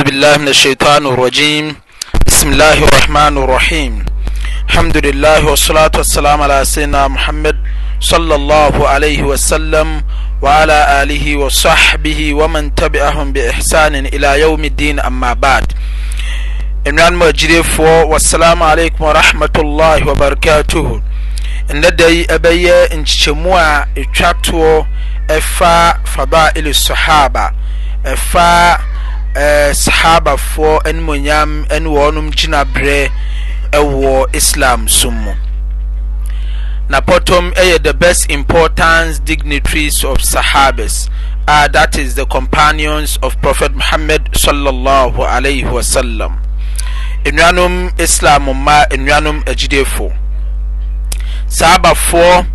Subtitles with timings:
[0.00, 1.76] أعوذ بالله من الشيطان الرجيم
[2.26, 4.04] بسم الله الرحمن الرحيم
[4.68, 7.56] الحمد لله والصلاة والسلام على سيدنا محمد
[8.00, 10.02] صلى الله عليه وسلم
[10.42, 15.72] وعلى آله وصحبه ومن تبعهم بإحسان إلى يوم الدين أما بعد
[16.88, 21.02] إمران مجريف والسلام عليكم ورحمة الله وبركاته
[21.70, 24.84] إن دي أبي إن شموع إتشاتو
[25.30, 27.50] أفا فضائل الصحابة
[28.06, 28.80] أفا
[29.36, 32.30] ɛɛ eh, sahabafoɔ animonyam ɛne wɔnom
[32.74, 33.10] berɛ
[33.70, 35.32] ɛwɔ islam so mu
[36.88, 41.08] na potom ɛyɛ the best important dignitaries of sahabas
[41.48, 46.38] Ah that is the companions of prophet muhammad sallallahu alaihi sallam.
[47.24, 50.12] nnuanom islam mma nnuanom agyidefo
[51.48, 52.46] sahabafoɔ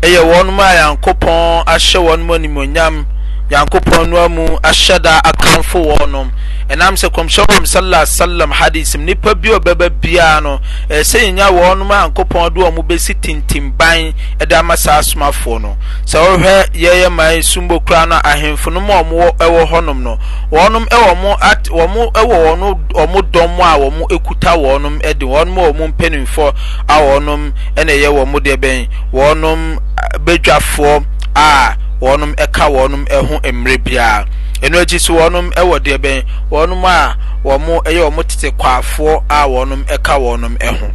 [0.00, 3.06] ɛyɛ wɔnom a yankopɔn ahyɛ wɔnom animonyam
[3.52, 6.30] nyankopɔn no amu ahyɛ da akamfo wɔ nom
[6.70, 11.86] ɛnam sɛ kɔmhyɛwom sala salam hadis m nnipa bi ɔbɛba biara no ɛsɛ nyanya wɔnom
[11.88, 17.24] nyankopɔn de ɔ mo bɛsi tintimban ɛde ama saa asomafoɔ no sɛ wohwɛ yɛyɛ ma
[17.42, 20.18] sumbo kora no ahemfo no ma ɔmo ɛwɔ hɔnom no
[20.50, 25.58] wɔnom ɛwɔ mo at wɔmo ɛwɔ wɔno ɔmo dɔm a wɔmo ekuta wɔnom ɛde wɔnom
[25.58, 26.54] a wɔmo mpanimfoɔ
[26.88, 29.78] a wɔnom ɛna ɛyɛ wɔmo deɛ bɛn wɔnom
[30.24, 31.04] bedwafoɔ
[31.36, 34.26] a wɔnom ɛka wɔnom ɛho mmerɛ biara
[34.64, 36.18] ɛno akyi so wɔnom ɛwɔ deɛ bɛn
[36.50, 36.98] wɔnom a
[37.44, 40.90] wɔn ɛyɛ wɔn tete kwaafoɔ a wɔnom ɛka wɔnom ɛho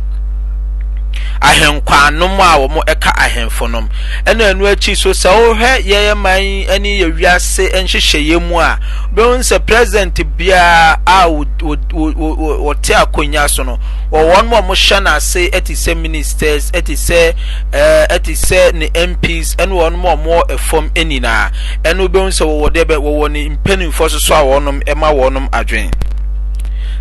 [1.42, 3.90] ahenkwanom a wɔn ka ahenfo nom
[4.26, 6.42] ɛna ɛnu akyi so sɛ wohwɛ yɛyɛ man
[6.82, 7.64] yɛ wiase
[8.48, 8.80] mu a
[9.16, 13.80] bɛn sɛ president biara a wɔte akonnwa so no
[14.12, 17.34] wɔwɔ no a wɔhyɛ n'ase ɛte sɛ ministers ɛte sɛ
[17.72, 21.52] ɛɛ ɛte sɛ ne mps ɛna wɔn a wɔwɔ ɛfam nyinaa
[21.84, 22.86] ɛna bɛn sɛ wɔwɔ deɛ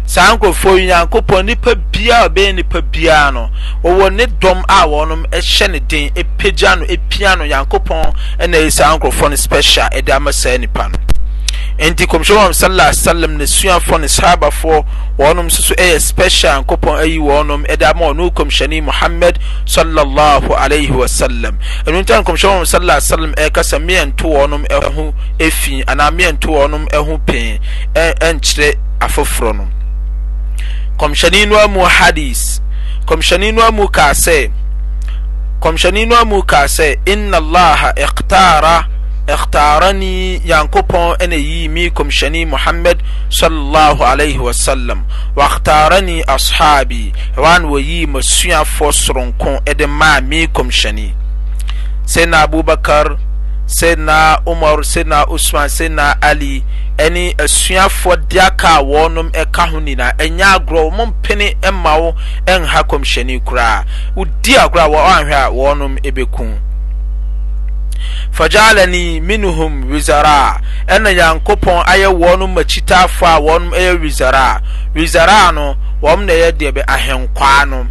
[0.06, 3.50] sa nkorɔfoɔ yi nyankopɔn nnipa biara ɔbɛyɛ nipa biara no
[3.82, 8.14] wɔwɔ ne dɔm a wɔnom hyɛ ne den pga no piano nyankopɔn
[8.48, 10.96] nayi sa nkrɔfɔ no spesial d amasaa nnipa no
[11.78, 14.84] ntiksyɛ ssam nsuafɔ ne shabafoɔ
[15.18, 23.80] ɔnom sso yɛ spesia yankopɔ ayi nom d manksyne mohamad sh iwasalam ɛnotanksy ssaam ɛasa
[23.82, 25.12] mntnm
[26.38, 27.58] fananm ho p
[27.92, 29.66] nkyerɛ afoforɔ no
[30.96, 31.48] nيm
[35.60, 38.86] kmanيamu a se in الlah
[39.28, 42.98] اhtarani ynkpɔneyi mi kmanي muhamd
[43.30, 44.98] صىاليه wسلm
[45.36, 51.14] whtarani ashabi wan wayi masu fosrked ma me kmani
[52.06, 53.16] snabوbakar
[53.66, 56.62] snamr snثman snaali
[56.98, 61.08] ɛne asuafoɔ uh, de aka a wɔnom ɛka eh, ho eh, nyinaa ɛnyɛ agorɔ wɔn
[61.12, 62.14] mpene ɛma eh, wo
[62.46, 63.84] ɛnha kɔmhyɛni koraa
[64.16, 66.44] wodi agorɔ a wɔanhwɛ a wɔnom ɛbɛku
[68.32, 74.60] fajalani minhum wizara ɛna yankopɔn ayɛ wɔnom makyitaafoɔ a wɔnom ɛyɛ wizara
[74.94, 77.86] wizara no wɔn na ɛyɛ deɛ bɛ ahenkwaa no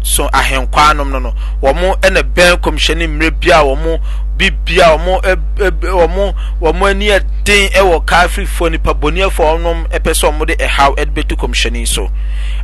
[0.00, 3.98] so ahenkwaa no no wɔn ɛna bɛn kɔmhyɛni mmerɛ bi a wɔn
[4.38, 10.10] bibia ɔmo ɔmo e, e, ɔmo ani ɛden e ɛwɔ kaafirifoɔ nipa boniɛfoɔ ɔnom ɛpɛ
[10.20, 12.08] sɛ ɔmo de ɛhaw ɛde bɛtu kɔmhyɛni so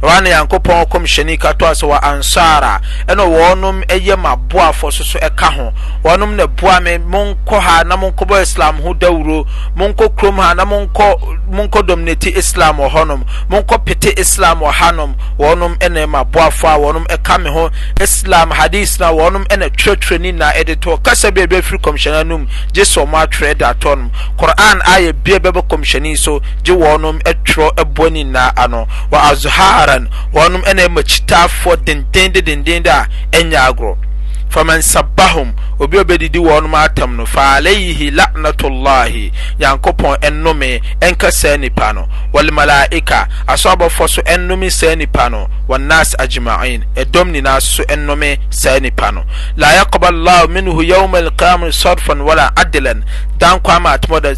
[0.03, 5.19] ɛwɔ na nyankopɔn kɔmhyɛni katoa sɛ wɔ ansara ɛna wɔnom ɛyɛ ma boafoɔ so so
[5.19, 5.73] ɛka ho
[6.05, 9.47] wɔnom na boa me monkɔ ha na monkɔbɔ islam ho dawuro
[9.77, 15.15] monkɔ kurom ha na monkɔ monkɔ dominate islam wɔ hɔnom monkɔ pete islam wɔ hanom
[15.39, 20.21] wɔnom ɛna ma boafoɔ a wɔnom ɛka me ho islam hadis na wɔnom ɛna twerɛtwerɛ
[20.21, 23.73] ni na ɛde to kasa bi a ɛbɛfiri kɔmhyɛni anom gye sɛ ɔmo atwerɛ da
[23.73, 28.87] atɔ nom koran ayɛ bia bɛbɛ kɔmhyɛni so gye wɔnom ɛtwerɛ ɛbɔ ni na ano
[29.11, 33.97] wɔ azhar kuffaran wɔnom ɛna ɛma kyitaafoɔ dendendendenden a ɛnya agorɔ
[34.51, 41.93] faman sabbahum obi obedidi wɔnom atam no fa alayhi la'natullahi yankopɔn ɛnnome ɛnka saa nipa
[41.93, 47.83] no wal malaika aso abɔfoɔ so ɛnnome saa nipa no wannas ajma'in ɛdɔm nyinaa so
[47.85, 49.25] ɛnnome saa nipa no
[49.57, 53.05] la yaqballahu minhu yawma alqiyamah sarfan wala adlan
[53.39, 54.33] dan kwama atmɔda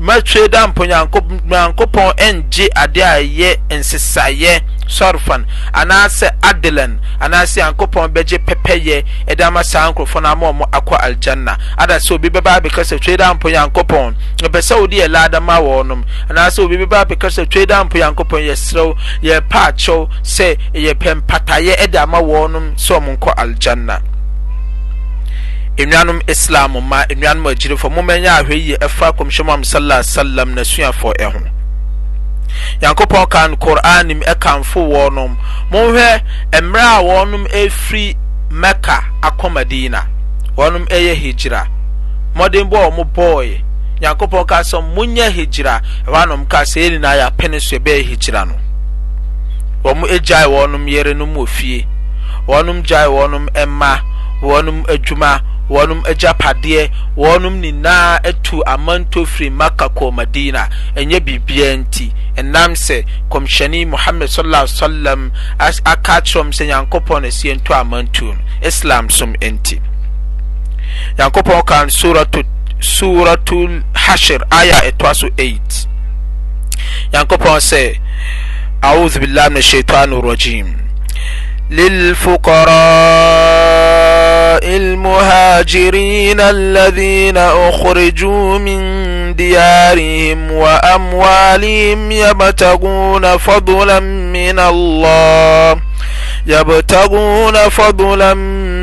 [0.00, 8.38] mɛtwe da mpo nyankopɔn ɛngye ade a ɛyɛ nsesayɛ sɔrfan anaasɛ adelan anaasɛ yankopɔn bɛgye
[8.46, 12.82] pɛpɛyɛ ɛde ama saa nkurɔfoɔ no ama ɔmo akɔ aljanna ada sɛ obi bɛba abɛka
[12.82, 17.04] sɛ twei da mpo yankopɔn ɛpɛ sɛ wode yɛ laada ma wɔnom anaasɛ obi bɛba
[17.04, 22.74] abɛka sɛ twei da mpo yankopɔn yɛserɛw yɛpɛ akyɛw sɛ yɛpɛ mpataeɛ ɛde ama wɔnom
[22.76, 24.00] sɛ ɔmo nkɔ aljanna
[25.78, 31.12] nnuanom islam ma nnuanom agyirefo mommɛnyɛ ahwɛ yie ɛfa kɔmhyɛ mu am sallallahu alaihi nasuafoɔ
[31.20, 31.52] ɛho
[32.80, 35.30] nyankopɔn kan qur'an m ɛkamfo wɔnom
[35.70, 36.08] monhwɛ
[36.62, 38.16] mmerɛ a wɔnom ɛfiri
[38.50, 39.46] mɛka akɔ
[40.58, 41.62] wɔnom ɛyɛ hijira
[42.34, 43.60] mmɔden bɔ ɔmo bɔɔyɛ
[44.00, 48.54] nyankopɔn ka sɛ monyɛ hijira ɛhɔnom ka sɛ yɛ nyinaa yɛapene so ɛbɛyɛ hijira no
[49.84, 51.86] wɔn agyae wɔnom yere no mu ofie
[52.48, 53.48] wɔnom gyae wɔnom
[55.68, 63.04] wɔnom agyapadeɛ wɔnom nyinaa atu amanto firi maka kɔ madina ɛnyɛ biribiara nti ɛnam sɛ
[63.30, 65.30] kɔmhyɛne muhammad sallallahu sallam
[65.60, 69.80] wasallam aka akyerɛm sɛ nyankopɔn na sie amanto no islam som nti
[71.18, 72.44] nyankopɔn kan suratu
[72.80, 75.88] suratul hashir aya ɛtoa so 8
[77.12, 77.98] nyankopɔn sɛ
[78.82, 80.66] أعوذ بالله من الشيطان الرجيم
[81.70, 83.77] للفقراء
[84.62, 88.78] المهاجرين الذين أخرجوا من
[89.34, 95.80] ديارهم وأموالهم يبتغون فضلا من الله
[96.46, 98.34] يبتغون فضلا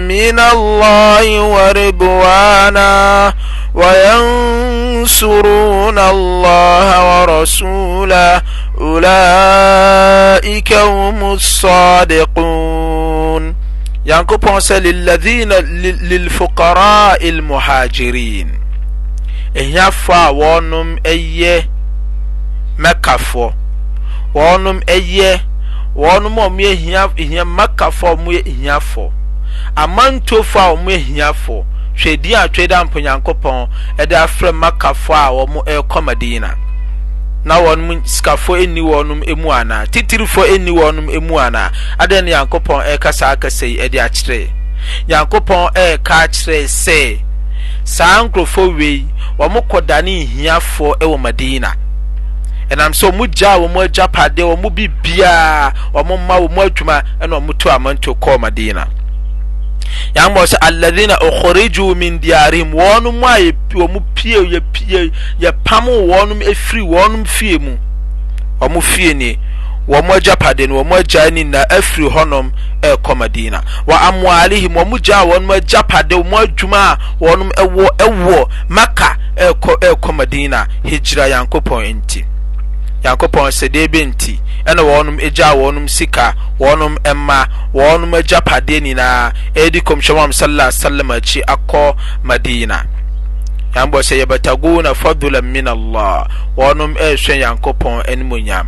[0.07, 3.33] من الله ورضوانا
[3.75, 8.41] وينصرون الله ورسوله
[8.81, 12.84] أولئك هم الصادقون
[14.09, 15.57] yankopɔn sɛ liladina
[16.09, 18.49] lilfukara ilmuhajirin
[19.53, 21.55] ehiafo a wɔnom ɛyɛ
[22.77, 23.49] mɛkafoɔ
[24.35, 25.41] wɔnom ɛyɛ
[25.95, 29.09] wɔnom a wɔyɛ hia hia mɛkafoɔ a wɔyɛ hiafoɔ
[29.75, 31.63] amantofo a wɔyɛ hiafoɔ
[31.97, 33.67] twɛdi a twɛ dɛ ampo yankopɔn
[33.97, 36.55] ɛde afrɛ mɛkafoɔ a wɔn ɛrekɔ madina
[37.45, 37.81] na wɔn
[38.13, 39.07] sikafo ɛnni wɔn
[39.41, 40.95] mu ana titirifo ɛnni wɔn
[41.27, 41.71] mu ana
[42.03, 44.39] adeɛ no yankopɔn ɛka saa akasa yi ɛde akyerɛ
[45.09, 47.19] yankopɔn ɛka akyerɛ sɛ
[47.83, 49.05] saa nkurɔfoɔ wei
[49.37, 51.69] wɔn kɔdane nhiafoɔ ɛwɔ madina
[52.69, 57.69] ɛnam sɛ wɔn gya wɔn agyapadeɛ wɔn bibiara wɔn mma wɔn adwuma ɛna wɔn to
[57.69, 58.89] amanto kɔɔ madina.
[60.17, 63.35] yàgbọ́ sɛ alẹ́dínà ọ̀kọ̀rẹ́jù min diarim wọ́n mu a
[63.79, 64.99] wọ́n mu pie yẹ pie
[65.43, 67.73] yẹ pam wọ́n mu efiri wọ́n mu fie mu
[68.61, 69.33] wọ́n fie nie
[69.87, 72.47] wọ́n mu pade no wọ́n mu agya ni na efiri hɔnom
[72.87, 76.77] ɛɛkɔ e madina wɔ amualihim wọ́n mu gya wọ́n mu e pade wọ́n mu adwuma
[76.85, 78.37] e a wọ́n mu ɛwɔ ɛwɔ
[78.69, 82.21] maka ɛɛkɔ ɛɛkɔ madina hijira yankopɔn nti
[83.03, 84.39] yankopɔn sɛdeɛ bi nti.
[84.69, 86.25] ɛna wɔnom gya wɔnom sika
[86.59, 87.39] wɔnom mma
[87.77, 88.13] wɔnom
[88.49, 92.77] padeɛ nyinaa edi kɔmhyɛm am sallallahu sallam akyi akɔ madina
[93.75, 96.25] yan bɔ sɛ na fadula min allah
[96.57, 98.65] wɔnom ɛrehwɛ nyankopɔn animonyam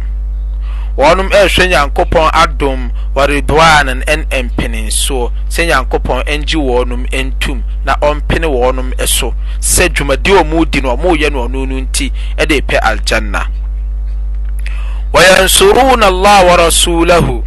[0.97, 8.93] wɔnom ɛrehwɛ nyankopɔn adom wɔredwanan ɛn mpeninsoɔ sɛ nyankopɔn ɛngye wɔnom ɛntum na ɔmpene wɔnom
[8.97, 12.61] ɛso sɛ dwumadi wɔn mu di no wɔn mu yɛ no ɔno no nti ɛde
[12.67, 13.49] pɛ aljanna
[15.13, 17.43] wayansuruna Allah wa rasulahu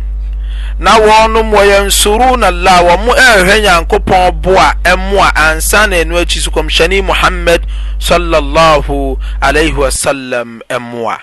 [0.78, 6.16] na wɔnom wayansuruna Allah wɔ mo ɛhwɛ nyankopɔn bo a ɛmo a ansa na ɛno
[6.20, 7.66] akyi so kɔmhyɛne Muhammad
[7.98, 11.18] sallallahu alaihi wasallam ɛmo a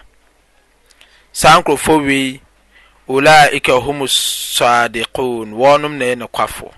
[1.31, 2.42] saa nkurɔfoɔ wei
[3.10, 6.69] ulaika hum sadiqun wɔnom na ɛyɛ kwafo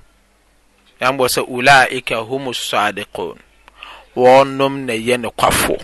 [1.02, 3.36] yɛn sɛ ulaika hum sadiqun
[4.16, 5.76] wɔnom na ɛyɛ kwafo.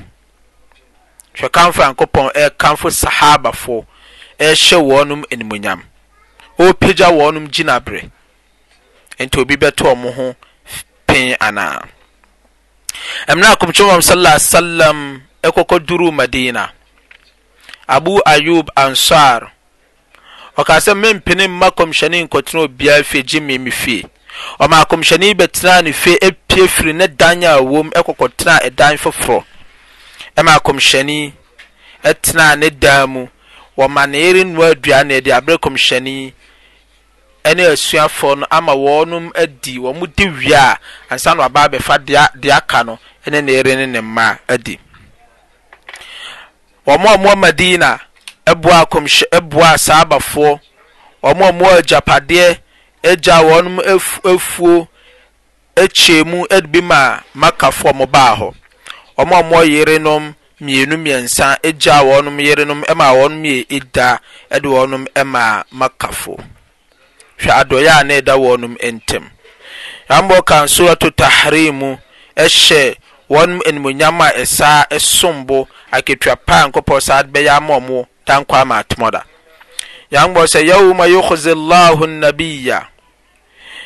[1.35, 3.79] twɛkamfo nyankopɔn ɛrekamfo sahabafoɔ
[4.39, 5.79] ɛrehyɛ wɔnom animonyam
[6.59, 8.01] ɔrepagya wɔnom gyinaberɛ
[9.19, 10.25] nti obi bɛtɔ ɔmo ho
[11.07, 11.79] pin anaa
[13.27, 14.97] mmerɛ akɔmtwom sallallahu alaihi wasallam
[15.43, 16.71] ɛkɔkɔ duru madina
[17.87, 19.51] abu ayub ansar
[20.57, 24.03] ɔkaa sɛ mempene mma kɔmhyɛne nkɔtena obiara fie gye me me fie
[24.59, 29.43] ɔma akɔmhyɛne bɛtenaa ne fie apue firi ne dan a ɛwɔ mu ɛkɔkɔtenaa ɛdan foforɔ
[30.39, 31.19] ɛma kɔmhyɛni
[32.09, 33.21] ɛtena ne dan mu
[33.77, 36.33] wɔma ne yere nua aduane na yɛde abere kɔmhyɛni
[37.49, 40.77] ɛne asuafoɔ no ama wɔnom adi wɔn di wie a
[41.09, 41.97] ansa na ɔbaa abɛfa
[42.41, 44.79] de aka no ɛne ne yere ne ne mma adi
[46.87, 47.99] wɔn a wɔn madina
[48.45, 50.59] ɛboa kɔmhyɛ ɛboa saabafoɔ
[51.23, 52.57] wɔn a wɔn agyapadeɛ
[53.09, 54.87] agya wɔn afuo
[55.77, 58.53] akyɛ mu ɛde bi ma makafoɔ mo baa hɔ.
[59.17, 60.23] amam yere nom
[60.65, 61.47] mienumiɛnsa
[61.81, 64.09] gyaa wɔnom yere nom ma wɔnom yɛ ɛda
[64.61, 65.03] de wɔnom
[65.33, 65.45] ma
[65.79, 66.33] makafo
[67.41, 69.23] hwɛ adɔya neɛda wɔ nom ntem
[70.09, 71.89] nyam bo kan surat tahrim mu
[72.35, 72.95] hyɛ
[73.29, 74.69] wɔn animonyam a ɛsa
[74.99, 79.21] som bo aketwa paa nkɔpɔ sabɛyɛmamo dankɔ amaatomɔ da
[80.11, 82.87] yam b sɛ yma uzi lh anabiya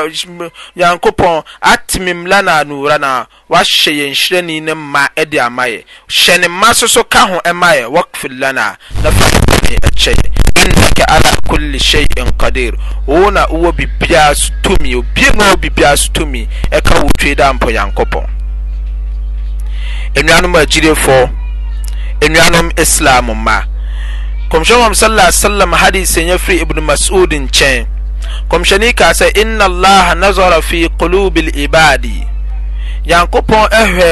[0.77, 1.43] nyankopɔn
[1.73, 6.71] atmim lana nurana wahyɛ yɛn hyirɛni ne ma ɛde e ama yɛ hyɛ ne ma
[6.73, 10.29] soso ka ho ɛma e yɛ wakfir lana na fa ne ɛkyɛ yɛ
[10.63, 12.73] innaka ala kulli shay'in qadir
[13.05, 17.35] wo na wowɔ biribiaa so tumi obie na wɔ biribiaa so tumi ɛka wo twe
[17.35, 18.25] da mpɔ nyankopɔn
[20.15, 21.46] anuanom agyiriefoɔ
[22.25, 23.57] ɛnuanom islam ma
[24.51, 25.07] kɔmhɛ mam sa
[25.47, 27.85] alm hadiɛnya firi ibnumasuud nkyɛn
[28.49, 32.25] kɔmshɛnika sɛ inn llaha nazara fii kulube libade
[33.07, 34.11] nyankopɔn ɛhwɛ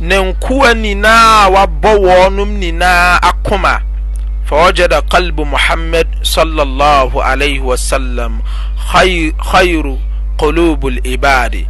[0.00, 3.80] nenkoa ninaa wabɔwɔɔnom nyinaa akoma
[4.44, 6.38] fa wajeda kalbe muhamad sh
[7.40, 8.42] li wasalm
[8.94, 9.96] airu
[10.38, 11.64] kulube libade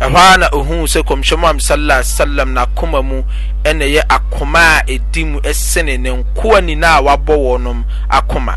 [0.00, 3.22] ɛhaa na ohu sɛ kɔhɛ ma sa alm naomamu
[3.68, 8.54] ɛna ɛyɛ akoma a ɛdi mu ɛsene ne nkoa nyinaa a wabɔ wɔnom akoma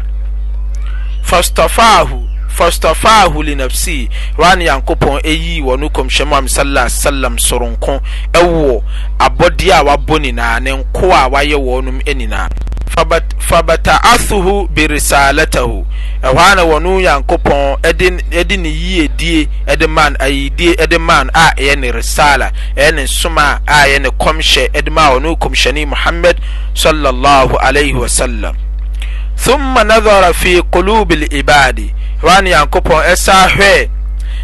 [1.22, 8.02] fastafaahu fastafaahu linafsi wa ne yankopɔn ɛyii wɔ no kɔmhyɛm am sala salam soronko
[8.34, 8.82] ɛwɔ
[9.20, 12.50] abɔdeɛ a wabɔ nyinaa ne nkoa a wayɛ wɔnom nyinaa
[13.48, 15.86] fabata'athuhu birisalatahu
[16.24, 17.78] ɛhɔ na wɔn nyankopɔn
[18.30, 23.62] ɛde ne yiedie ɛde man ayidie ɛde man a ɛyɛ ne risala ɛyɛ ne nsoma
[23.68, 26.40] a ɛyɛ ne kɔmhyɛ ɛde ma wɔn kɔmhyɛni muhammad
[26.74, 28.56] sallallahu alayhi wa sallam
[29.38, 33.90] thumma nadhara fi qulubil ibadi ɛhɔ na nyankopɔn ɛsa hwɛ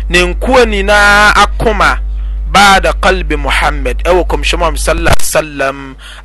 [0.09, 1.99] ne nkuo nyinaa akoma
[2.53, 5.81] baada qalebe mohamad ɛwɔ komhɛmam saa salm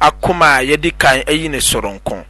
[0.08, 2.24] akoma yadi kan ayine soronko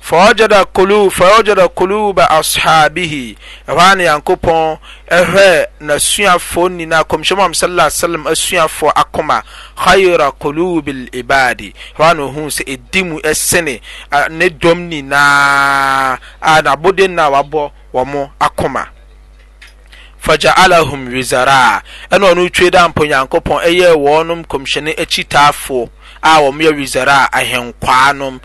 [0.00, 3.22] fa wagyada koluba ashabihi
[3.68, 4.76] ɛha ne yankopɔn
[5.18, 5.46] ɛhɛ
[5.86, 7.60] nasuafɔ nyinaa komhɛmam s
[7.98, 9.42] salm asuafoɔ akoma
[9.84, 13.80] haira kolobe liibade ha ne ohu sɛ ɛdi mu sene
[14.30, 17.62] ne dɔm nyinaanabode nna wabɔ
[17.94, 18.84] wɔmo akoma
[20.26, 21.82] fajaglahum wizra
[22.14, 25.80] ɛnano twe da ampo nyankpɔn ɛyɛ wɔnom komyɛne akyitaafo
[26.22, 28.40] a wɔm ya wizraa ahenkwaanom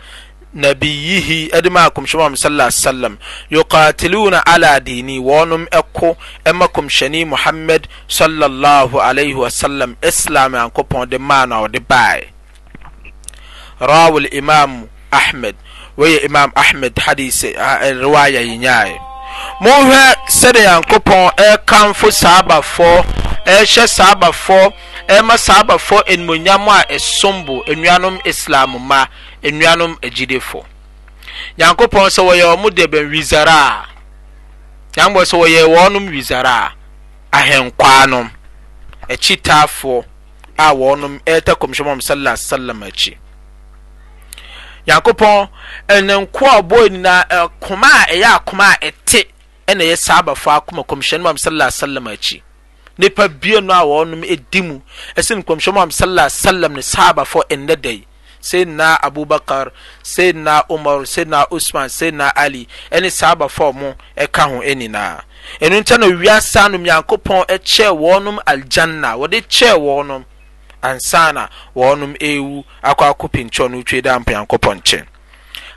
[0.54, 3.16] nabiyihi dema komyn hamd sl wsalem
[3.50, 8.18] ukatiluna ala diini wɔnom ɛkʋ ma kmyɛni muhamed s
[9.40, 12.16] wslm islam yankpɔn de manaɔ de ba
[13.80, 15.56] raawo limam ahmed
[15.98, 19.10] wyɛ imam ahmed hadis rewaya yenya
[19.60, 20.00] monhwɛ
[20.38, 22.94] sɛde nyankopɔn ɛrekamfo saa abafoɔ
[23.54, 24.72] ɛrehyɛ saa abafoɔ
[25.08, 29.06] ɛrema saa abafoɔ animonyam a ɛsom bo nnuanom islam ma
[29.42, 30.64] nnuanom agyidefo
[31.58, 33.86] nyankopɔn sɛ wɔyɛ wɔn dɛbɛn wizara a
[34.96, 36.52] nyankopɔn sɛ wɔyɛ wɔnom wizara
[37.32, 38.30] a ahenkwaa nom
[39.08, 40.04] akyitaafoɔ
[40.58, 43.16] a wɔnom ɛretɛ kɔmhyɛn mu sallallahu alaihi wa sallam akyi.
[44.86, 45.46] nyankopɔn
[45.94, 49.24] ɛne nko bɔɔ aninaa ɛkoma a ɛyɛ akoma a ɛte
[49.68, 52.42] na yɛ saabafɔ akoma komhyɛ nom am sala salam akyi
[52.98, 54.80] nepa bino a wɔnom di mu
[55.18, 58.04] sene kɔmhyɛnm am saala salam no saabafɔ ɛnnɛdai
[58.40, 59.70] seninaa abobakar
[60.02, 63.94] sennaa omar senna ohman senna ali ne saabafo mo
[64.32, 65.22] ka ho aninaa
[65.60, 70.24] ɛno nta no wiasa nom nyankopɔn kyɛɛ wɔ nom aljanna dkɛɛn
[70.88, 72.54] ansanaɔnowu
[72.88, 74.98] akɔ akɔ pinkyɛwno wtwe daampa nyankopɔ nkyɛ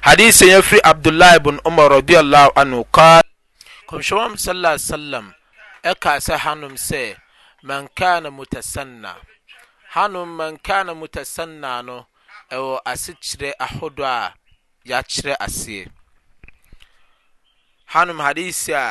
[0.06, 3.24] hadisi yafiri abdulah bn mar radianh cal
[3.88, 5.28] komsyɛ wamsala salam
[5.90, 7.16] ɛka sɛ hannom sɛ
[7.64, 9.12] mankana mutasanna
[9.94, 11.98] hannom mankana mutasanna no
[12.52, 14.34] ɛwɔ asekyerɛ ahodoɔ a
[14.90, 15.88] yakyerɛ aseɛ
[17.94, 18.86] hanom hadisi a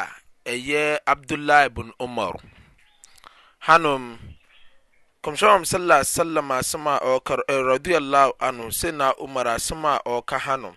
[0.46, 2.36] ɛyɛ abdulah bn omar
[3.66, 4.18] hano
[5.26, 7.34] cmsoom sasalm asma ɔɔ
[7.80, 7.94] ri
[8.46, 10.76] anho sana omar asom a ɔɔka hanno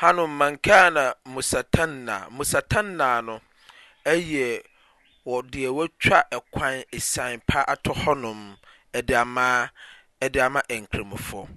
[0.00, 3.40] hano mankana musatanna musatanna no
[4.06, 4.60] ɛyɛ
[5.26, 8.56] deɛ wɔatwa ɛkwan asian pa atɔ hɔnom
[8.94, 9.14] ɛde
[10.44, 11.48] ama nkrimufoɔ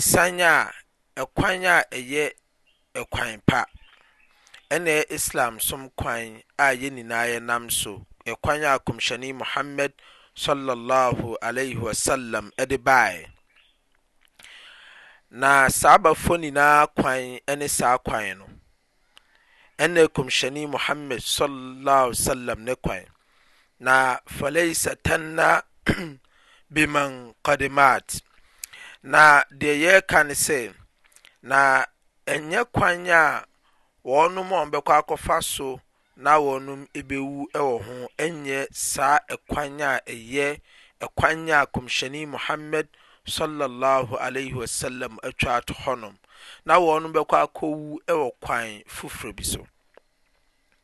[0.00, 0.70] sian a
[1.16, 2.32] ɛkwan a ɛyɛ
[2.96, 3.64] ɛkwan pa
[4.70, 9.92] ɛnɛɛ islam som kwan a yɛ nyinaa ɛnam so ɛkwan a komhyɛne mohammɛd
[12.04, 13.12] ssm ɛde baɛ
[15.40, 18.46] na saa bafo nyinaa kwan ne saa kwan no
[19.84, 21.20] ɛnɛ kɔmhyɛne mohamad
[22.56, 23.04] m ne kwan
[23.80, 25.62] na falaisatanna
[26.72, 28.08] bemankademat
[29.02, 30.74] na deɛ yɛrɛ ka ne sɛ
[31.42, 31.84] na
[32.26, 33.44] ɛnyɛ kwan a
[34.04, 35.80] wɔɔ nom ɔn bɛkɔ akɔfa so
[36.24, 38.58] na wɔnom bɛwu wɔ ho ɛnyɛ
[38.92, 39.18] saa
[39.50, 40.48] kwan a ɛyɛ
[41.18, 42.86] kwan a kɔmhyɛni muhammad
[43.34, 46.14] sallallahu alaihi wasallam atwa ato hɔnom
[46.66, 49.66] na wɔnom bɛkɔ akɔwu wɔ kwan foforɔ bi so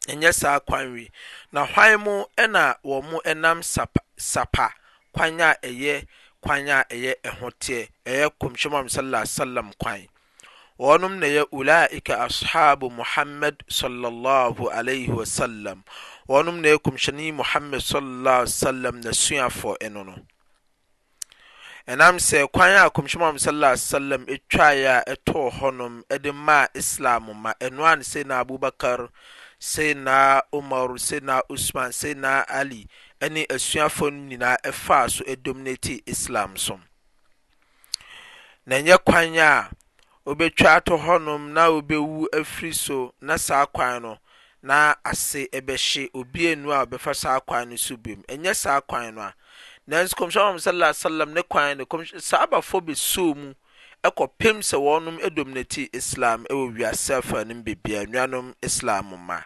[0.06, 1.08] ɛnyɛ saa kwan wi
[1.50, 4.70] na hwan mu ɛna wɔn nam sapa sapa
[5.12, 6.06] kwan a ɛyɛ
[6.40, 10.06] kwan a ɛyɛ ɛho teɛ ɛyɛ kɔmhyɛni muhammad sallallahu alaihi sallam kwan
[10.78, 15.82] wɔnom na yɛ ulaica ashabo mohammad swaslam
[16.28, 20.16] ɔnom na yɛkomhyɛnne yi mohamad sm nasuafɔ ɛno no
[21.86, 23.60] ɛnam sɛ kwan a komhyɛn am sam
[24.26, 29.08] ɛtwaeɛ a ɛtɔɔ hɔ nom de maa islam ma ɛnoan sena abubakar
[29.60, 32.86] seinaa omar sena usman senaa ali
[33.30, 36.80] ne asuafɔ nom nyinaa ɛfaa so ɛdom no ɛti islam so
[38.68, 39.70] nɛyɛ kwan a
[40.30, 44.18] obɛtwa atɔ hɔnom na obɛwu afiri so na saa kwan no
[44.62, 49.14] na ase bɛhye obi enu a ɔbɛfa saa kwan no so bimu ɛnyɛ saa kwan
[49.14, 49.34] no a
[49.90, 51.84] nanso kɔmsyɛ am saa salam ne kwan no
[52.18, 53.52] saa bafɔ bɛsuo mu
[54.02, 59.40] ɛkɔ pem sɛ wɔnom ɛdom'o ati islam wɔ wiase fnom bebia nnuanom islam ma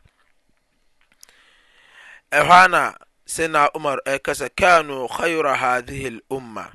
[2.30, 6.70] hnasna omar kɛ s cano hira haihi lomma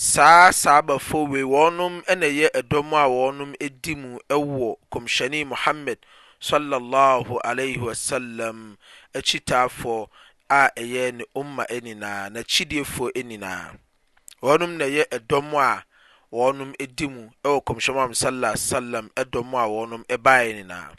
[0.00, 5.98] saa sahabafoɔ wei wɔnom na ɛyɛ ɛdɔm a wɔnom di mu wɔ kɔmhyɛne muhammad
[6.40, 8.78] sallallahu alaihi wasallam
[9.12, 10.08] akyitaafoɔ
[10.48, 13.76] a ɛyɛ ne umma nyinaa n'akyidiefoɔ nyinaa
[14.42, 15.84] wɔnom na ɛyɛ ɛdɔm a
[16.32, 20.96] wɔnom di mu wɔ kɔmhyɛne muhammad sallallahu alaihi wasallam ɛdɔm a wɔnom baeɛ nyinaa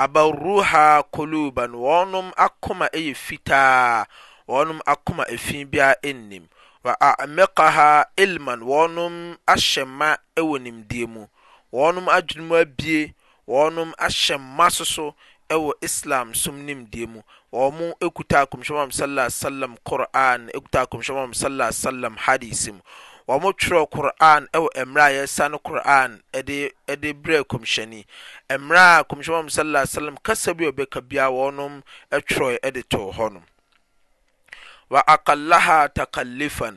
[0.00, 4.06] abaruha koluban wɔnom akoma yɛ fitaa
[4.48, 6.48] wɔnom akoma efi biara nnim
[6.84, 7.92] w amikaha
[8.22, 9.14] ilman wɔnom
[9.52, 10.10] ahyɛ ma
[10.48, 11.22] wɔ nimdie mu
[11.76, 13.00] wɔnom adwerom abie
[13.48, 15.14] wɔnom ahyɛ ma so so
[15.50, 17.20] wɔ islam som nimdie mu
[17.52, 22.80] wɔmo kutaa komha sm qranktakmha sm hadis mu
[23.28, 28.04] wɔ mo twrɛ quran wɔ mmerɛ a yɛsano quran de berɛ komhyɛni
[28.50, 33.42] merɛa komhya sm kasa bia obɛka bia wɔnom twrɔ detɔ hɔ nom
[34.92, 36.76] wa akalaha takaliphan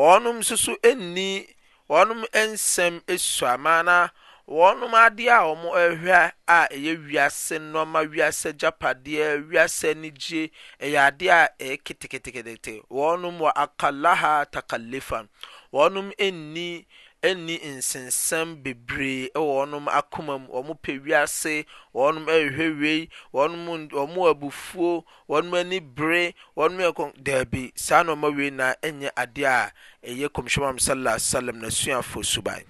[0.00, 1.30] wɔnom suso nni
[1.92, 2.94] wɔnom nsɛm
[3.34, 3.96] su amaana
[4.58, 6.20] wɔnom ade a wɔmo ɛhwɛ
[6.56, 10.50] a ɛyɛ wiase nnɔma wiasɛ gjapadeɛ wiasɛ ne gye
[10.82, 15.28] ɛyɛ adeɛ a ɛkitektekete wɔnom wɔ akarlaha takaliphan
[15.72, 16.84] wɔnom nni
[17.28, 21.54] ɛnni nsensɛm bebree ɛwɔ wɔn akoma mu wɔn pɛ wiase
[21.94, 22.98] wɔn ɛrehwɛ wei
[23.34, 23.82] wɔn wɔn
[24.30, 24.90] abufuo
[25.30, 26.24] wɔn ani bere
[26.58, 29.72] wɔn yɛ kɔn dɛɛbi saa nneɛma wei na ɛnyɛ adeɛ a
[30.14, 32.64] ɛyɛ kɔmhyɛn sallallahu alaihi na suafo suban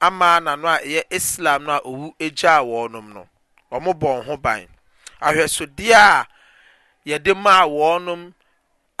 [0.00, 3.28] amana no a ɛyɛ islam no a ɔwu gyaa wɔɔ nom no
[3.72, 4.66] ɔ mobɔn ho ban
[5.20, 6.24] ahwɛsodeɛa
[7.06, 8.32] yɛde ma a wɔɔ nom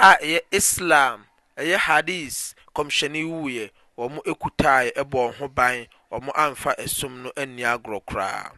[0.08, 1.18] aɛyɛ islam
[1.58, 2.42] ɛyɛ hadise
[2.74, 3.64] kɔmhyɛne wuiɛ
[3.98, 8.52] wɔ mo kutaeɛ bɔɔ ho ban ɔ mo amfa ɛsom no ania agorɔ koraa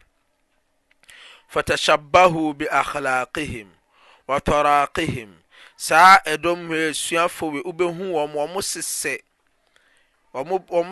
[1.47, 3.69] fa tasyabaho be aglakehim
[4.27, 5.33] wa farakehim
[5.77, 8.61] saa ɛdɔmiɛɛ sua fo ii wobɛhu wɔmwɔ mo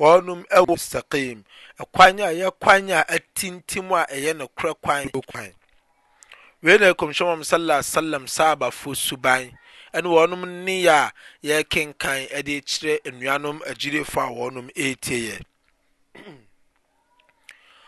[0.00, 1.44] wɔnom ɛwɔ mustaqim
[1.82, 5.52] ɛkwan a ɛyɛ kwan a atintim a ɛyɛ no kwan kwan
[6.66, 9.42] wei nɛ kɔmsyɛmam sl salem saabafo suban
[9.94, 11.12] ɛne wɔnom neyɛ a
[11.46, 15.36] yɛrkenkan deɛ kyerɛ nnuanom agyidefɔ a wɔɔnom ɛtieɛ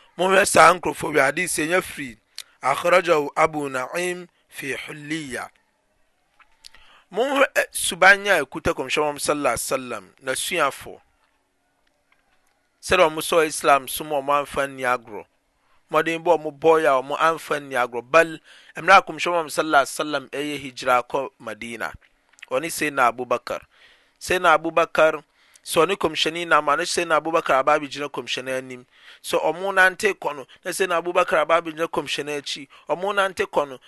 [0.19, 2.19] mohwɛ saa nkurɔfo wiade s yafiri
[2.63, 5.49] ahrajeho abu nagim fi huliya
[7.13, 10.99] mohɛ eh, suban a ɛkuta kɔmhyɛmam sa salam nasuafɔ
[12.83, 15.25] sɛdɛ ɔmosɛ islam som ɔ mo amfa nni agorɔ
[15.93, 18.41] mɔde bɔomu bɔya ɔmu amfa nni agrɔ bal
[18.83, 21.93] mer akomsɛ m saasaam ɛyɛ higra kɔ madina
[22.51, 23.61] ɔne sana abobakar
[24.19, 25.23] sana abobaka
[25.75, 28.85] ɔne komsɛn nsaa bokbabgina komsyɛn anim
[29.23, 30.45] s ɔmt kɔk komsɛn ki
[30.89, 30.93] mt
[33.53, 33.79] kɔ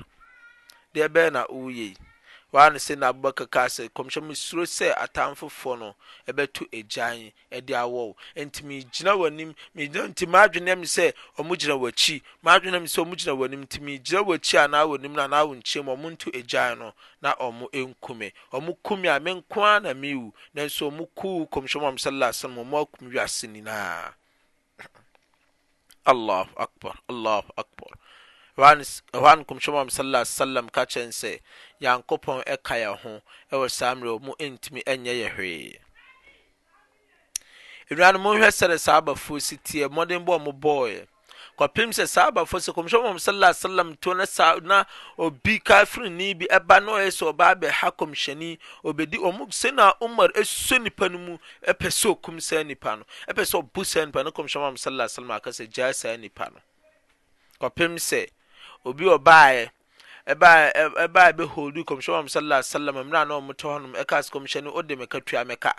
[0.94, 1.96] deɛ bɛyɛ na ɔreyɛ yi
[2.52, 5.96] waa ne sɛ na abubakar kaa sɛ kɔmhyɛn mu suro sɛ atamfofoɔ no
[6.28, 11.76] ɛbɛto agyan ɛde awɔ wo nti megyina w'anim megyina nti m'adwene mi sɛ ɔmo gyina
[11.80, 15.56] w'akyi m'adwene mi sɛ ɔmo gyina w'anim nti megyina w'akyi anaa w'anim na anaa wo
[15.56, 19.80] nkyɛn mu ɔmo nto agyan no na ɔmo nkume ɔmo kume a me nko ara
[19.80, 24.12] na mewu nanso ɔmo kuu kɔmhyɛn mu sallallahu alaihi wa sallam ɔmo akum wiase nyinaa
[26.06, 27.90] allah akbar allah akbar
[28.58, 31.40] wan kɔmhyɛm a sala sallam ka kyɛn sɛ
[31.82, 35.78] nyankopɔn ɛka e yɛ ho ɛwɔ saa mmerɛ mu ntumi ɛnyɛ yɛ hwee
[37.92, 41.08] nnuanom mohwɛ sɛde saa abafoɔ si teɛ mmɔden bɔ a mobɔɔɛ
[41.58, 44.86] kɔpem sɛ saa bafo sɛ kɔmisɛn mam saa salm tnna
[45.18, 52.06] obi kafrinnibi ɛba naɔɛsɛ ɔba bɛha komsyani obɛdi ɔmsɛnaa omar ɛso nnipa no mu pɛsɛ
[52.06, 52.96] okum saa nipa
[53.28, 56.60] nopɛsɛɔbsa nipnkɔmisɛ sms ya saa nipa no
[57.70, 58.30] kɔpem sɛ
[58.86, 59.70] obi ɔbaɛ
[60.38, 65.74] ba bɛhoi kɔmsɛ sslm mɛnmtm ɛkaskɔmani ɔde mɛka tua mɛka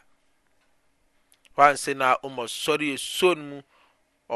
[1.57, 3.63] sɛnama sɔrey sonmu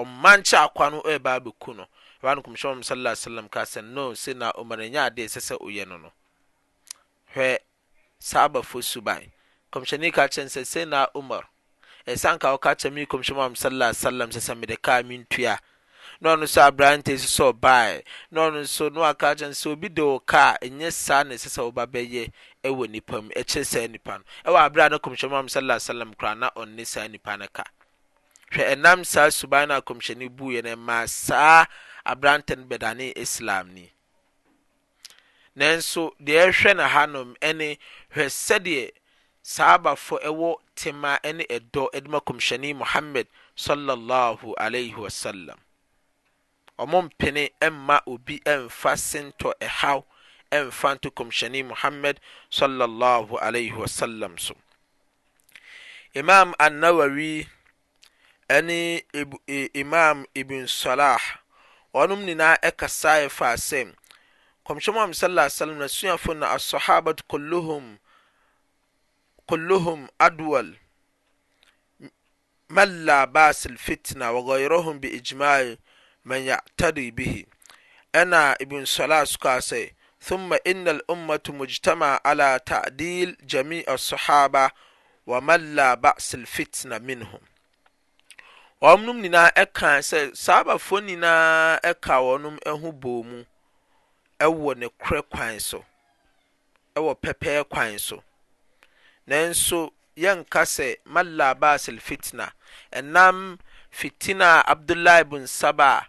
[0.00, 1.86] ɔmankyɛ akwa no ɛreba abɛku no
[2.22, 5.40] ɛba no kɔmhyɛ ɔm sala salam ka sɛ no se na ɔmar ɛnyɛ adeɛ ɛsɛ
[5.48, 6.12] sɛ ɔyɛ no no
[7.34, 7.58] hwɛ
[8.20, 9.24] saabafo suban
[9.72, 11.48] kɔmhyɛne ka kyerɛ sɛ se na omar
[12.06, 15.58] ɛsiane ka wɔka kyerɛ me kɔmhyɛ ɔm sala salam sɛ sɛ mede kaa mentua
[16.20, 19.88] na ɔno nso aberante nso sɛ ɔbae na ɔno nso na waka kyerɛ sɛ obi
[19.88, 22.28] de wo kaa ɛnyɛ saa na ɛsɛ sɛ woba bɛyɛ
[22.64, 26.12] ɛwɔ nipa mu ɛkyerɛ saa nipa no ɛwɔ aberɛ a na kɔmhyɛ ɔm sala salam
[26.12, 27.64] koraa na ɔnne saa nipa no ka
[28.52, 31.66] hwɛ ɛnam saa suba no a kɔmhyɛne bu yɛno ɛmaa saa
[32.04, 33.90] aberantano bɛdane islamni
[35.56, 37.78] nanso deɛ ɛhwɛ ne hanom ɛne
[38.14, 38.90] hwɛ sɛdeɛ
[39.42, 45.56] saabafo ɛwɔ tema ɛne ɛdɔ dima kɔmhyɛne mohammad swslm
[46.78, 50.02] ɔmompene mma obi mfa sentɔ ɛhaw
[50.52, 54.54] mfa nto kɔmhyɛne mohamad swsm so
[56.14, 57.48] imam annawawi
[58.50, 59.02] ne
[59.74, 61.20] imam ibn salah
[61.94, 63.80] wɔnom nyinaa ɛkasaeɛ faa sɛ
[64.66, 67.98] kɔmhyɛ am sallallahu alaihi wasallam nasuafo na asahabat kulluhum
[69.48, 70.76] kulluhum adwal
[72.68, 75.78] man la bas alfitna wa ghayruhum bi ijma'i
[76.24, 77.46] man ya'tadi bihi
[78.14, 79.92] ana ibn salah suka sɛ
[80.26, 84.70] ثم إن الأمة مجتمع على تعديل جميع الصحابة
[85.26, 87.38] ومن لا بأس الفتنة منهم
[88.92, 93.44] ɔmnom nyinaa ɛkae sɛ saa bafoɔ nyinaa ɛka wɔnom ho bo mu
[94.40, 95.84] ɛwɔ no korɛ kwan so
[96.94, 98.22] ɛwɔ pɛpɛɛ kwan so
[99.28, 102.52] nanso yɛnka sɛ ma labasil fitina
[102.92, 103.58] ɛnam
[103.90, 106.06] fitina a abdullai bnsab a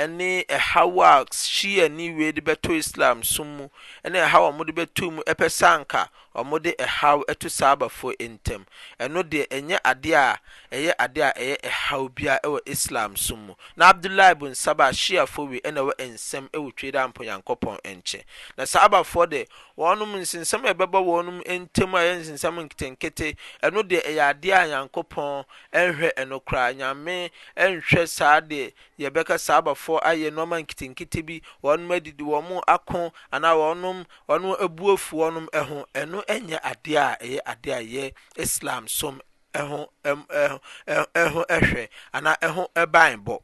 [0.00, 3.68] ɛne haw a syi ani wiei de bɛto islam som mu
[4.04, 8.64] ne ɛhawa mode bɛtu mu ɛpɛ saanka wɔn de ɛhaw ɛto saa abafo ntam
[8.98, 10.38] ɛno deɛ ɛnyɛ adeɛ a
[10.76, 15.48] ɛyɛ adeɛ a ɛyɛ ɛhaw bia ɛwɔ islam so mu na abdullahi bin saba ahyiafo
[15.48, 18.22] wi ɛna ɛwɔ nsɛm ɛwɔ twe dɛ ampɔnyankopɔn nkyɛn
[18.56, 23.82] na saa abafoɔ deɛ wɔnom nsensɛm a ɛbɛbɔ wɔnom ntam a ɛyɛ nsensɛm nketenkete ɛno
[23.82, 30.00] deɛ ɛyɛ adeɛ a nyankopɔn ɛnhwɛ ɛno koraa nyame ɛnhwɛ saa deɛ yɛbɛka saa abafoɔ
[30.04, 36.19] ayɛ nneɛma nketenkete bi wɔnom adidi wɔn ako anaa wɔnom wɔnom abuafu wɔnom ɛho ɛno
[36.34, 39.20] ɛno nyɛ adeɛ a ɛyɛ adeɛ a ɛyɛ islam som
[39.54, 43.38] ɛho ɛho ɛhwɛ anaa ɛho ɛban bɔ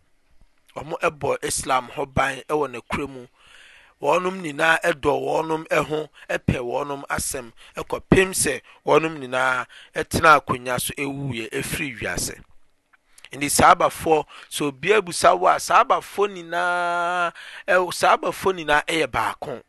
[0.76, 3.26] wɔn ɛbɔ islam hɔ ban ɛwɔ n'akura mu
[4.02, 10.92] wɔnom nyinaa ɛdɔ wɔnom ɛho ɛpɛ wɔnom asɛm ɛkɔpem sɛ wɔnom nyinaa ɛtena akonnwa so
[10.94, 12.40] ɛwuiɛ ɛfiri wiase
[13.32, 17.32] nti saabafoɔ sɛ obiara busa wo a saabafoɔ nyinaa
[17.66, 19.62] ɛ saabafoɔ nyinaa ɛyɛ baako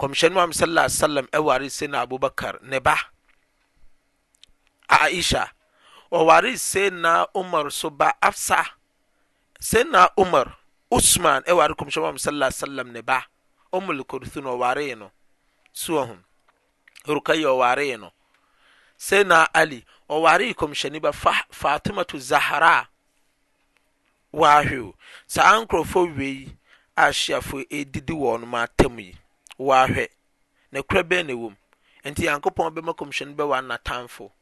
[0.00, 2.96] kɔmhyɛn mu sallallahu alaihi wasallam ɛware sena abubakar ne ba
[4.88, 5.50] aisha
[6.12, 8.64] ɔware sena umar so ba afsa
[9.60, 10.56] sena umar
[10.90, 13.26] usman ɛware kɔmhyɛn mu sallallahu alaihi wasallam ne ba
[13.74, 15.10] ɔmul kurthun ɔware no
[15.74, 16.22] suwahum
[17.06, 18.10] rukayi ɔware no
[18.96, 22.88] sena ali ɔware kɔmhyɛn ba fa fatimatu zahara
[24.32, 24.94] wahwew
[25.26, 26.56] saa nkurɔfoɔ wei
[26.96, 29.14] ahyiafo edidi wɔn mu atam yi
[29.60, 30.08] whɛ
[30.72, 31.54] nkora bɛne wm
[32.04, 34.32] nti nyankopɔn bɛma kɔmhɛ n bɛwa natamfo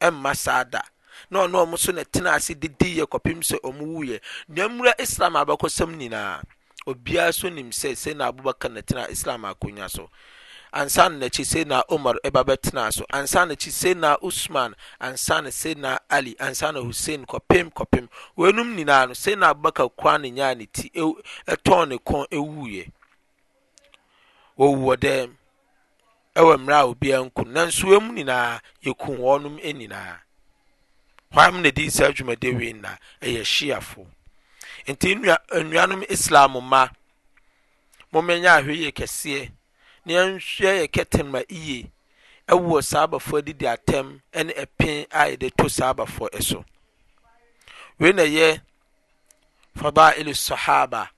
[0.00, 6.42] a ma sadanɔnm so n tenase dii kpesɛ ɔmwneamra islam abkɔsɛm nyinaa
[6.86, 10.10] obia so nim sɛ sana abobaka naten islam akoya so
[10.74, 19.88] ansanakyi sana mar bbɛtena so ansanakisana sman ansan saa ali ansan hsainnyia boka
[24.58, 25.14] wɔwɔ dɛ
[26.38, 30.20] ɛwɔ mmerɛ a wobia nkun nanso wɛmu nyinaa yɛkum ɔ nom nyinaa
[31.34, 32.92] h m n disaa dwumadeinna
[33.34, 34.02] yɛ hyiafo
[34.90, 36.88] ntinnuanom islam ma
[38.12, 39.50] momanya ahei yi kɛseɛ
[40.04, 41.90] na ɛnsyɛ kɛtema eye
[42.48, 46.64] wɔ saabafoɔ dedi atɛm ne pe ayɛd to saabafoɔ so
[47.98, 48.60] wei yɛ
[49.78, 51.10] fadailssahaba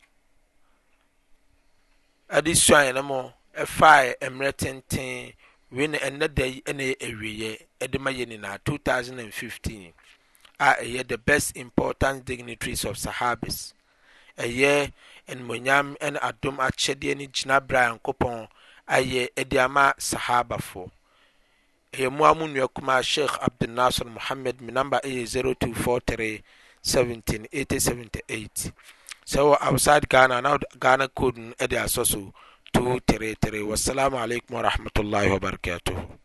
[2.37, 3.19] adesuo a hɛno mu
[3.63, 3.91] ɛfa
[4.33, 5.33] mmerɛ tenten
[5.77, 9.93] wei ne ɛnnɛ day neyɛ awieɛ ɛde ma yɛ nyinaa 2015
[10.61, 13.73] a ɛyɛ the best importanc dignitaries of sahabes
[14.39, 14.93] ɛyɛ
[15.29, 18.49] animunyam ne adom akyɛdeɛ ne gyinaberɛ a yankopɔn
[18.89, 20.89] ayɛ ade ama sahabafo
[21.93, 26.43] ɛyɛ moa mu nnuakuma a shiih abdunaser mohammed me namber ayɛ 0243
[26.83, 28.71] 17 878
[29.31, 32.21] sawo awu saadi gana nawde gana koodun edia sossu
[32.73, 36.20] tow tree tree wassalamu alaykum warahmatullahi wa barakatuhu